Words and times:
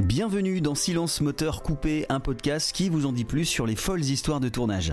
Bienvenue 0.00 0.60
dans 0.60 0.74
Silence 0.74 1.22
Moteur 1.22 1.62
Coupé, 1.62 2.04
un 2.10 2.20
podcast 2.20 2.70
qui 2.72 2.90
vous 2.90 3.06
en 3.06 3.12
dit 3.12 3.24
plus 3.24 3.46
sur 3.46 3.64
les 3.64 3.76
folles 3.76 4.04
histoires 4.04 4.40
de 4.40 4.50
tournage. 4.50 4.92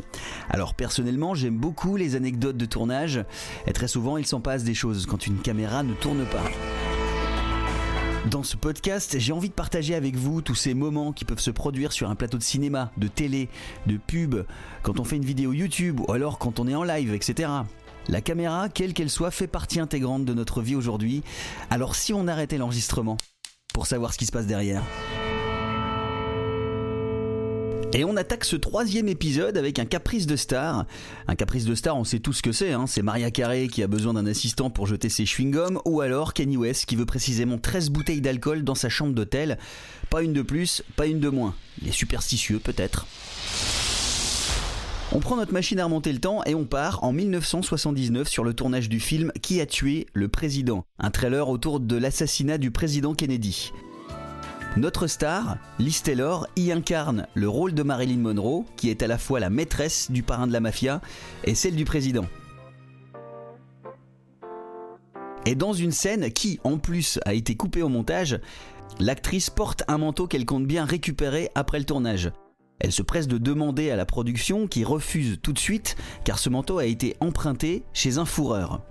Alors 0.50 0.76
personnellement, 0.76 1.36
j'aime 1.36 1.58
beaucoup 1.58 1.98
les 1.98 2.16
anecdotes 2.16 2.56
de 2.56 2.66
tournage, 2.66 3.26
et 3.68 3.74
très 3.74 3.90
souvent 3.90 4.16
il 4.16 4.26
s'en 4.26 4.40
passe 4.40 4.64
des 4.64 4.74
choses 4.74 5.06
quand 5.06 5.28
une 5.28 5.40
caméra 5.40 5.84
ne 5.84 5.94
tourne 5.94 6.26
pas. 6.26 6.44
Dans 8.30 8.44
ce 8.44 8.56
podcast, 8.56 9.20
j'ai 9.20 9.34
envie 9.34 9.50
de 9.50 9.54
partager 9.54 9.94
avec 9.94 10.16
vous 10.16 10.42
tous 10.42 10.56
ces 10.56 10.74
moments 10.74 11.12
qui 11.12 11.26
peuvent 11.26 11.38
se 11.38 11.52
produire 11.52 11.92
sur 11.92 12.10
un 12.10 12.16
plateau 12.16 12.38
de 12.38 12.44
cinéma, 12.44 12.90
de 12.96 13.10
télé, 13.10 13.50
de 13.88 13.98
pub, 13.98 14.36
quand 14.84 15.02
on 15.02 15.04
fait 15.04 15.18
une 15.18 15.26
vidéo 15.26 15.52
YouTube 15.52 16.00
ou 16.00 16.14
alors 16.14 16.40
quand 16.40 16.62
on 16.62 16.68
est 16.68 16.76
en 16.76 16.84
live, 16.84 17.14
etc. 17.14 17.50
La 18.08 18.22
caméra, 18.22 18.70
quelle 18.70 18.94
qu'elle 18.94 19.10
soit, 19.10 19.32
fait 19.32 19.48
partie 19.48 19.82
intégrante 19.82 20.24
de 20.24 20.34
notre 20.34 20.62
vie 20.62 20.78
aujourd'hui. 20.78 21.24
Alors 21.70 21.96
si 21.96 22.14
on 22.14 22.30
arrêtait 22.30 22.58
l'enregistrement 22.58 23.18
pour 23.74 23.88
savoir 23.88 24.14
ce 24.14 24.18
qui 24.18 24.26
se 24.26 24.32
passe 24.32 24.48
derrière 24.48 24.84
et 27.94 28.04
on 28.04 28.18
attaque 28.18 28.44
ce 28.44 28.56
troisième 28.56 29.08
épisode 29.08 29.56
avec 29.56 29.78
un 29.78 29.86
caprice 29.86 30.26
de 30.26 30.36
star. 30.36 30.86
Un 31.28 31.36
caprice 31.36 31.66
de 31.66 31.76
star, 31.76 31.96
on 31.96 32.04
sait 32.04 32.20
tout 32.20 32.34
ce 32.34 32.42
que 32.42 32.52
c'est. 32.52 32.72
Hein. 32.72 32.86
C'est 32.88 33.04
Maria 33.04 33.30
Carey 33.30 33.68
qui 33.68 33.84
a 33.84 33.88
besoin 33.88 34.14
d'un 34.14 34.26
assistant 34.26 34.72
pour 34.72 34.88
jeter 34.88 35.10
ses 35.10 35.26
chewing-gums, 35.26 35.80
ou 35.86 36.02
alors 36.02 36.34
Kenny 36.34 36.58
West 36.58 36.86
qui 36.86 36.96
veut 36.96 37.06
précisément 37.06 37.60
13 37.60 37.92
bouteilles 37.92 38.22
d'alcool 38.22 38.64
dans 38.64 38.76
sa 38.76 38.90
chambre 38.90 39.14
d'hôtel. 39.14 39.60
Pas 40.10 40.24
une 40.24 40.34
de 40.34 40.42
plus, 40.42 40.84
pas 40.96 41.06
une 41.06 41.20
de 41.20 41.30
moins. 41.30 41.54
Il 41.82 41.88
est 41.88 41.92
superstitieux 41.92 42.60
peut-être. 42.60 43.06
On 45.12 45.20
prend 45.20 45.36
notre 45.36 45.54
machine 45.54 45.80
à 45.80 45.86
remonter 45.86 46.12
le 46.12 46.20
temps 46.20 46.44
et 46.46 46.56
on 46.56 46.66
part 46.66 47.04
en 47.04 47.12
1979 47.12 48.28
sur 48.28 48.44
le 48.44 48.54
tournage 48.54 48.90
du 48.90 49.00
film 49.00 49.32
Qui 49.42 49.62
a 49.62 49.66
tué 49.66 50.08
le 50.14 50.28
président? 50.28 50.86
Un 50.98 51.12
trailer 51.12 51.50
autour 51.50 51.80
de 51.80 51.96
l'assassinat 51.98 52.58
du 52.58 52.72
président 52.72 53.14
Kennedy. 53.14 53.72
Notre 54.76 55.06
star, 55.06 55.58
Liz 55.78 56.02
Taylor, 56.02 56.48
y 56.56 56.72
incarne 56.72 57.28
le 57.36 57.48
rôle 57.48 57.76
de 57.76 57.84
Marilyn 57.84 58.18
Monroe, 58.18 58.66
qui 58.76 58.90
est 58.90 59.04
à 59.04 59.08
la 59.08 59.20
fois 59.20 59.40
la 59.40 59.52
maîtresse 59.52 60.10
du 60.10 60.24
parrain 60.24 60.48
de 60.48 60.54
la 60.54 60.62
mafia 60.62 61.00
et 61.44 61.54
celle 61.54 61.76
du 61.76 61.86
président. 61.86 62.26
Et 65.46 65.54
dans 65.54 65.74
une 65.74 65.92
scène 65.92 66.32
qui, 66.32 66.60
en 66.64 66.80
plus, 66.80 67.20
a 67.26 67.36
été 67.36 67.56
coupée 67.56 67.84
au 67.84 67.90
montage, 67.90 68.40
l'actrice 69.00 69.52
porte 69.52 69.84
un 69.88 70.00
manteau 70.00 70.26
qu'elle 70.26 70.46
compte 70.46 70.66
bien 70.66 70.86
récupérer 70.86 71.52
après 71.54 71.78
le 71.78 71.86
tournage. 71.86 72.32
Elle 72.84 72.92
se 72.92 73.02
presse 73.02 73.30
de 73.30 73.38
demander 73.38 73.90
à 73.90 73.96
la 73.96 74.06
production 74.06 74.68
qui 74.68 74.84
refuse 74.84 75.40
tout 75.42 75.54
de 75.54 75.60
suite 75.60 75.96
car 76.26 76.38
ce 76.38 76.50
manteau 76.50 76.78
a 76.78 76.86
été 76.86 77.16
emprunté 77.22 77.84
chez 77.94 78.18
un 78.18 78.26
fourreur. 78.26 78.82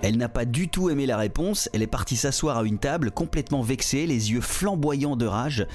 Elle 0.00 0.16
n'a 0.16 0.28
pas 0.28 0.44
du 0.44 0.68
tout 0.68 0.90
aimé 0.90 1.06
la 1.06 1.16
réponse, 1.16 1.68
elle 1.72 1.82
est 1.82 1.88
partie 1.88 2.16
s'asseoir 2.16 2.58
à 2.58 2.64
une 2.64 2.78
table 2.78 3.10
complètement 3.10 3.62
vexée, 3.62 4.06
les 4.06 4.32
yeux 4.32 4.40
flamboyants 4.40 5.16
de 5.16 5.26
rage. 5.26 5.66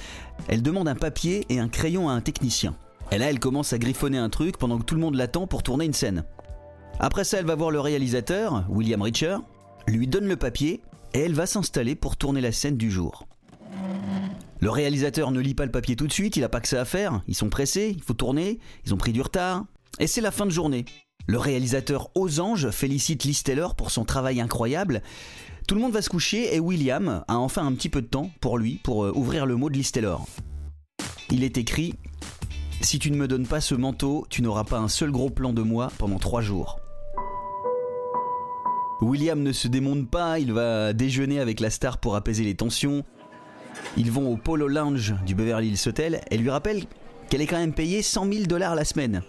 Elle 0.48 0.62
demande 0.62 0.88
un 0.88 0.94
papier 0.94 1.46
et 1.50 1.60
un 1.60 1.68
crayon 1.68 2.08
à 2.08 2.12
un 2.12 2.20
technicien. 2.20 2.74
Et 3.10 3.18
là, 3.18 3.30
elle 3.30 3.38
commence 3.38 3.72
à 3.72 3.78
griffonner 3.78 4.18
un 4.18 4.28
truc 4.28 4.58
pendant 4.58 4.78
que 4.78 4.84
tout 4.84 4.94
le 4.94 5.00
monde 5.00 5.14
l'attend 5.14 5.46
pour 5.46 5.62
tourner 5.62 5.84
une 5.84 5.94
scène. 5.94 6.24
Après 7.00 7.24
ça, 7.24 7.38
elle 7.38 7.46
va 7.46 7.54
voir 7.54 7.70
le 7.70 7.80
réalisateur, 7.80 8.64
William 8.68 9.00
Richer, 9.00 9.36
lui 9.86 10.06
donne 10.06 10.26
le 10.26 10.36
papier 10.36 10.82
et 11.14 11.20
elle 11.20 11.34
va 11.34 11.46
s'installer 11.46 11.94
pour 11.94 12.16
tourner 12.16 12.40
la 12.40 12.52
scène 12.52 12.76
du 12.76 12.90
jour. 12.90 13.26
Le 14.60 14.70
réalisateur 14.70 15.30
ne 15.30 15.40
lit 15.40 15.54
pas 15.54 15.66
le 15.66 15.70
papier 15.70 15.96
tout 15.96 16.06
de 16.06 16.12
suite, 16.12 16.36
il 16.36 16.40
n'a 16.40 16.48
pas 16.48 16.60
que 16.60 16.68
ça 16.68 16.80
à 16.80 16.84
faire, 16.84 17.22
ils 17.28 17.34
sont 17.34 17.48
pressés, 17.48 17.94
il 17.96 18.02
faut 18.02 18.14
tourner, 18.14 18.58
ils 18.84 18.92
ont 18.92 18.96
pris 18.96 19.12
du 19.12 19.20
retard, 19.20 19.64
et 20.00 20.06
c'est 20.06 20.20
la 20.20 20.30
fin 20.30 20.46
de 20.46 20.50
journée. 20.50 20.84
Le 21.26 21.38
réalisateur 21.38 22.10
aux 22.14 22.40
anges 22.40 22.70
félicite 22.70 23.44
Taylor 23.44 23.74
pour 23.74 23.90
son 23.90 24.04
travail 24.04 24.40
incroyable. 24.40 25.02
Tout 25.66 25.74
le 25.74 25.82
monde 25.82 25.92
va 25.92 26.00
se 26.00 26.08
coucher 26.08 26.54
et 26.54 26.60
William 26.60 27.22
a 27.28 27.36
enfin 27.36 27.66
un 27.66 27.74
petit 27.74 27.90
peu 27.90 28.00
de 28.00 28.06
temps 28.06 28.30
pour 28.40 28.56
lui 28.56 28.80
pour 28.82 29.04
euh, 29.04 29.12
ouvrir 29.14 29.44
le 29.44 29.56
mot 29.56 29.68
de 29.68 29.82
Taylor. 29.82 30.26
Il 31.30 31.44
est 31.44 31.58
écrit 31.58 31.94
Si 32.80 32.98
tu 32.98 33.10
ne 33.10 33.16
me 33.16 33.28
donnes 33.28 33.46
pas 33.46 33.60
ce 33.60 33.74
manteau, 33.74 34.26
tu 34.30 34.40
n'auras 34.40 34.64
pas 34.64 34.78
un 34.78 34.88
seul 34.88 35.10
gros 35.10 35.28
plan 35.28 35.52
de 35.52 35.60
moi 35.60 35.92
pendant 35.98 36.18
trois 36.18 36.40
jours. 36.40 36.80
William 39.02 39.42
ne 39.42 39.52
se 39.52 39.68
démonte 39.68 40.10
pas, 40.10 40.38
il 40.38 40.54
va 40.54 40.94
déjeuner 40.94 41.38
avec 41.38 41.60
la 41.60 41.68
star 41.68 41.98
pour 41.98 42.16
apaiser 42.16 42.44
les 42.44 42.56
tensions. 42.56 43.04
Ils 43.96 44.10
vont 44.10 44.32
au 44.32 44.36
Polo 44.36 44.68
Lounge 44.68 45.14
du 45.26 45.34
Beverly 45.34 45.68
Hills 45.68 45.88
Hotel 45.88 46.20
et 46.30 46.38
lui 46.38 46.50
rappelle 46.50 46.84
qu'elle 47.28 47.42
est 47.42 47.46
quand 47.46 47.58
même 47.58 47.74
payée 47.74 48.02
100 48.02 48.32
000 48.32 48.44
dollars 48.46 48.74
la 48.74 48.84
semaine 48.84 49.22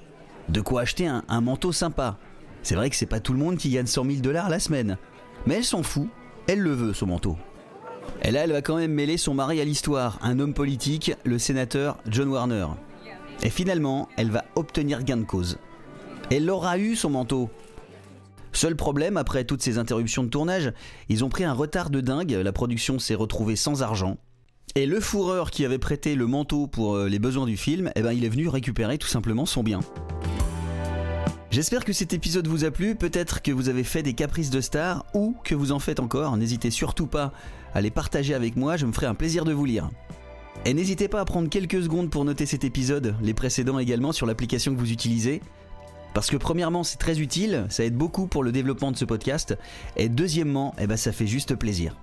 de 0.49 0.61
quoi 0.61 0.81
acheter 0.81 1.07
un, 1.07 1.41
manteau 1.41 1.71
sympa. 1.71 2.17
C'est 2.63 2.75
vrai 2.75 2.89
que 2.89 2.95
c'est 2.95 3.05
pas 3.05 3.19
tout 3.19 3.33
le 3.33 3.39
monde 3.39 3.57
qui 3.57 3.69
gagne 3.69 3.85
100 3.85 4.05
000 4.05 4.17
dollars 4.17 4.49
la 4.49 4.59
semaine. 4.59 4.97
Mais 5.45 5.55
elle 5.55 5.63
s'en 5.63 5.83
fout, 5.83 6.09
elle 6.47 6.59
le 6.59 6.73
veut, 6.73 6.93
son 6.93 7.07
manteau. 7.07 7.37
Et 8.23 8.31
là, 8.31 8.43
elle 8.43 8.51
va 8.51 8.61
quand 8.61 8.77
même 8.77 8.91
mêler 8.91 9.17
son 9.17 9.33
mari 9.33 9.61
à 9.61 9.65
l'histoire, 9.65 10.17
un 10.21 10.39
homme 10.39 10.53
politique, 10.53 11.13
le 11.23 11.39
sénateur 11.39 11.97
John 12.07 12.29
Warner. 12.29 12.67
Et 13.43 13.49
finalement, 13.49 14.09
elle 14.17 14.31
va 14.31 14.43
obtenir 14.55 15.03
gain 15.03 15.17
de 15.17 15.23
cause. 15.23 15.57
Elle 16.29 16.49
aura 16.49 16.77
eu 16.77 16.95
son 16.95 17.11
manteau. 17.11 17.49
Seul 18.51 18.75
problème, 18.75 19.15
après 19.15 19.45
toutes 19.45 19.61
ces 19.61 19.77
interruptions 19.77 20.23
de 20.23 20.29
tournage, 20.29 20.73
ils 21.07 21.23
ont 21.23 21.29
pris 21.29 21.43
un 21.43 21.53
retard 21.53 21.89
de 21.89 22.01
dingue, 22.01 22.31
la 22.31 22.51
production 22.51 22.99
s'est 22.99 23.15
retrouvée 23.15 23.55
sans 23.55 23.83
argent. 23.83 24.17
Et 24.75 24.85
le 24.85 24.99
fourreur 24.99 25.49
qui 25.49 25.65
avait 25.65 25.79
prêté 25.79 26.15
le 26.15 26.27
manteau 26.27 26.67
pour 26.67 26.95
euh, 26.95 27.09
les 27.09 27.19
besoins 27.19 27.47
du 27.47 27.57
film, 27.57 27.91
eh 27.95 28.01
ben, 28.01 28.13
il 28.13 28.23
est 28.23 28.29
venu 28.29 28.47
récupérer 28.47 28.97
tout 28.97 29.07
simplement 29.07 29.45
son 29.45 29.63
bien. 29.63 29.79
J'espère 31.49 31.83
que 31.83 31.93
cet 31.93 32.13
épisode 32.13 32.47
vous 32.47 32.63
a 32.63 32.69
plu, 32.69 32.93
peut-être 32.93 33.41
que 33.41 33.51
vous 33.51 33.69
avez 33.69 33.83
fait 33.83 34.03
des 34.03 34.13
caprices 34.13 34.51
de 34.51 34.61
star 34.61 35.05
ou 35.15 35.35
que 35.43 35.55
vous 35.55 35.71
en 35.71 35.79
faites 35.79 35.99
encore, 35.99 36.37
n'hésitez 36.37 36.69
surtout 36.69 37.07
pas 37.07 37.33
à 37.73 37.81
les 37.81 37.89
partager 37.89 38.35
avec 38.35 38.55
moi, 38.55 38.77
je 38.77 38.85
me 38.85 38.91
ferai 38.91 39.07
un 39.07 39.15
plaisir 39.15 39.45
de 39.45 39.53
vous 39.53 39.65
lire. 39.65 39.89
Et 40.65 40.75
n'hésitez 40.75 41.07
pas 41.07 41.21
à 41.21 41.25
prendre 41.25 41.49
quelques 41.49 41.81
secondes 41.81 42.11
pour 42.11 42.23
noter 42.23 42.45
cet 42.45 42.63
épisode, 42.63 43.15
les 43.23 43.33
précédents 43.33 43.79
également 43.79 44.11
sur 44.11 44.27
l'application 44.27 44.75
que 44.75 44.79
vous 44.79 44.91
utilisez. 44.91 45.41
Parce 46.13 46.29
que 46.29 46.37
premièrement 46.37 46.83
c'est 46.83 46.97
très 46.97 47.19
utile, 47.19 47.65
ça 47.69 47.83
aide 47.83 47.95
beaucoup 47.95 48.27
pour 48.27 48.43
le 48.43 48.51
développement 48.51 48.91
de 48.91 48.97
ce 48.97 49.05
podcast, 49.05 49.57
et 49.97 50.09
deuxièmement, 50.09 50.75
eh 50.79 50.85
ben, 50.85 50.97
ça 50.97 51.11
fait 51.11 51.27
juste 51.27 51.55
plaisir. 51.55 51.95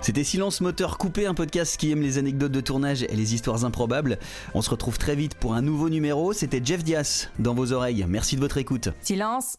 C'était 0.00 0.24
Silence 0.24 0.60
Moteur 0.60 0.96
Coupé, 0.96 1.26
un 1.26 1.34
podcast 1.34 1.76
qui 1.76 1.90
aime 1.90 2.02
les 2.02 2.18
anecdotes 2.18 2.52
de 2.52 2.60
tournage 2.60 3.02
et 3.02 3.16
les 3.16 3.34
histoires 3.34 3.64
improbables. 3.64 4.18
On 4.54 4.62
se 4.62 4.70
retrouve 4.70 4.96
très 4.96 5.16
vite 5.16 5.34
pour 5.34 5.54
un 5.54 5.62
nouveau 5.62 5.90
numéro. 5.90 6.32
C'était 6.32 6.60
Jeff 6.64 6.84
Dias 6.84 7.28
dans 7.38 7.54
vos 7.54 7.72
oreilles. 7.72 8.04
Merci 8.08 8.36
de 8.36 8.40
votre 8.40 8.58
écoute. 8.58 8.88
Silence 9.02 9.58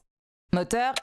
Moteur 0.54 0.94